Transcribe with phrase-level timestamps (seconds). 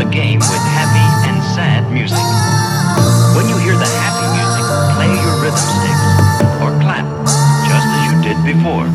[0.00, 2.16] A game with happy and sad music.
[3.36, 4.64] When you hear the happy music,
[4.96, 6.08] play your rhythm sticks
[6.64, 7.04] or clap
[7.68, 8.88] just as you did before.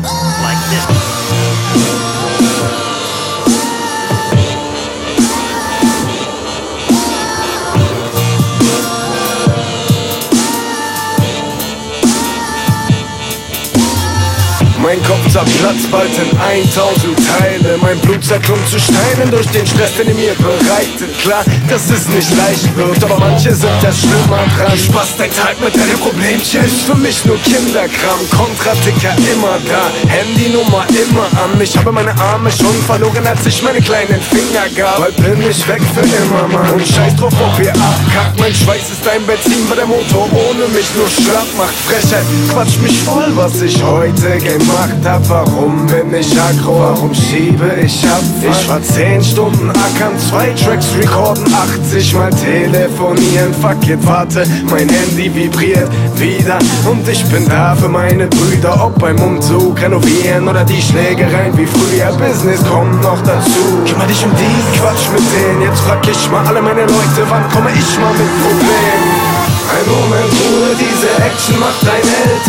[14.86, 17.76] Mein Kopf zerplatzt bald in 1000 Teile.
[17.82, 21.10] Mein Blut zerklumpt zu Steinen durch den Stress, den ihr mir bereitet.
[21.22, 24.78] Klar, dass es nicht leicht wird, aber manche sind ja schlimmer dran.
[24.78, 26.64] Spaß dein Tag mit deinem Problemchen.
[26.64, 29.90] Ist für mich nur Kinderkram, Kontraticker immer da.
[30.06, 31.60] Handynummer immer an.
[31.60, 34.98] Ich habe meine Arme schon verloren, als ich meine kleinen Finger gab.
[34.98, 36.74] Bald bin ich weg für immer, Mann.
[36.74, 38.38] Und scheiß drauf, ob ihr abkackt.
[38.38, 41.74] Mein Schweiß ist ein Benzin, weil der Motor ohne mich nur schlapp macht.
[41.88, 44.38] Frechheit, quatsch mich voll, was ich heute
[44.76, 48.22] gemacht hab Warum bin ich aggro, warum schiebe ich ab?
[48.40, 54.88] Ich war 10 Stunden ackern, zwei Tracks recorden 80 mal telefonieren, fuck it, warte Mein
[54.88, 56.58] Handy vibriert wieder.
[56.88, 61.66] Und ich bin da für meine Brüder Ob beim Umzug, renovieren oder die Schlägereien wie
[61.66, 62.12] früher.
[62.12, 63.82] Business kommt noch dazu.
[63.86, 65.62] Kümmer dich um die Quatsch mit denen.
[65.62, 69.26] Jetzt frag ich mal alle meine Leute, wann komme ich mal mit Problemen?
[69.66, 72.45] Ein Moment Ruhe, diese Action macht ein älter Ein guter Rat,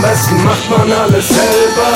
[0.00, 1.90] am besten macht man alles selber.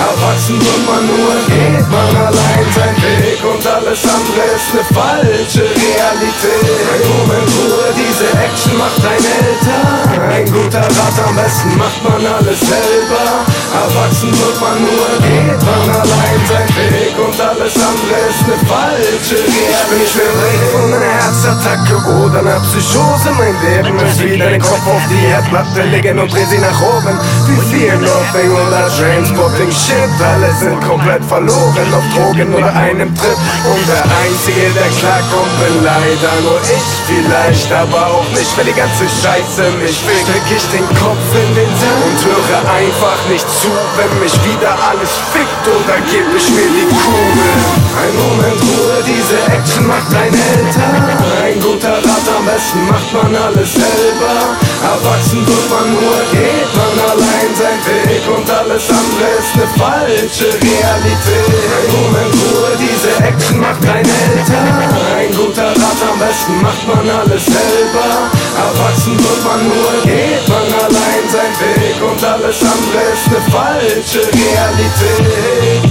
[0.00, 5.64] Erwachsen wird man nur, geht man allein sein Weg Und alles andere ist ne falsche
[5.68, 6.80] Realität.
[6.92, 9.80] Ein Moment Ruhe, diese Action macht ein älter.
[10.32, 13.24] Ein guter Rat, am besten macht man alles selber.
[13.76, 19.36] Erwachsen wird man nur, geht man allein sein Weg Und alles andere ist ne falsche
[19.36, 19.68] Realität.
[19.70, 20.32] Ich bin schwer
[20.72, 20.99] von
[22.06, 26.44] oder einer Psychose Mein Leben ist wieder den Kopf auf die Erdplatte legen und dreh
[26.48, 27.18] sie nach oben.
[27.46, 33.38] Wie viel Nothing oder Transporting Shit Alle sind komplett verloren auf Drogen oder einem Trip.
[33.68, 38.78] Und der Einzige, der klarkommt, bin leider nur ich Vielleicht aber auch nicht, wenn die
[38.78, 40.28] ganze Scheiße mich fickt.
[40.28, 44.72] Steck ich den Kopf in den Sand und höre einfach nicht zu Wenn mich wieder
[44.88, 45.64] alles fickt.
[45.66, 47.52] Oder geb ich mir die Kugel.
[48.00, 51.19] Ein Moment Ruhe, diese Action macht ein älter
[51.50, 54.54] Ein guter Rat am besten macht man alles selber.
[54.86, 60.46] Erwachsen wird man nur, geht man allein sein Weg Und alles andere ist ne falsche
[60.46, 61.66] Realität.
[61.74, 64.62] Ein Moment Ruhe, diese Action macht ein älter.
[65.18, 68.30] Ein guter Rat am besten macht man alles selber.
[68.54, 74.22] Erwachsen wird man nur, geht man allein sein Weg Und alles andere ist ne falsche
[74.22, 75.89] Realität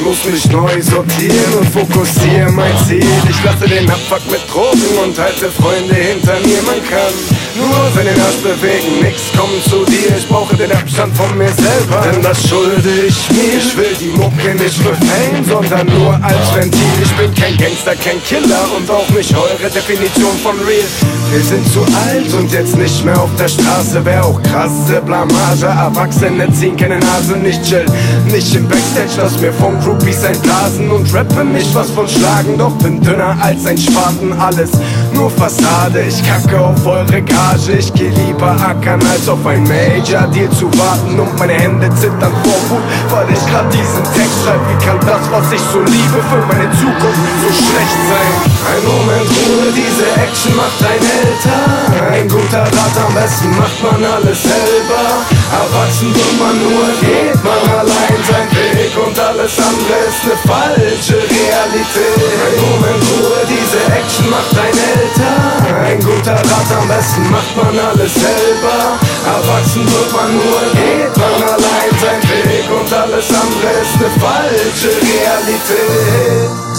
[0.00, 3.04] Ich muss mich neu sortieren und fokussieren mein Ziel.
[3.28, 6.62] Ich lasse den Abfuck mit Drogen und halte Freunde hinter mir.
[6.62, 7.12] Man kann
[7.54, 10.16] nur seinen Arsch bewegen, nix kommt zu dir.
[10.16, 13.58] Ich brauche den Abstand von mir selber, denn das schulde ich mir.
[13.58, 16.80] Ich will die Mucke nicht für Fame, sondern nur als Ventil.
[17.02, 21.19] Ich bin kein Gangster, kein Killer und auch nicht eure Definition von real.
[21.30, 24.04] Wir sind zu alt und jetzt nicht mehr auf der Straße.
[24.04, 25.66] Wär auch krasse Blamage.
[25.66, 27.86] Erwachsene ziehen keine Nase, nicht chill.
[28.26, 32.58] Nicht im Backstage, lass mir von Groupies einblasen und rappe nicht was von Schlagen.
[32.58, 34.72] Doch bin dünner als ein Spaten, alles
[35.14, 36.02] nur Fassade.
[36.08, 37.72] Ich kacke auf eure Gage.
[37.78, 41.20] Ich geh lieber ackern, als auf ein Major-Deal zu warten.
[41.20, 44.60] Und meine Hände zittern vor Wut, weil ich grad diesen Text schreib.
[44.66, 48.39] Wie kann das, was ich so liebe, für meine Zukunft so schlecht sein?
[48.80, 52.12] Ein Moment Ruhe, diese Action macht ein älter.
[52.12, 55.04] Ein guter Rat, am besten macht man alles selber.
[55.52, 58.96] Erwachsen wird man nur, geht man allein sein Weg.
[58.96, 62.32] Und alles andere ist ne falsche Realität.
[62.40, 65.36] Ein Moment Ruhe, diese Action macht ein älter.
[65.84, 68.96] Ein guter Rat, am besten macht man alles selber.
[69.28, 72.64] Erwachsen wird man nur, geht man allein sein Weg.
[72.72, 76.69] Und alles andere ist ne falsche Realität.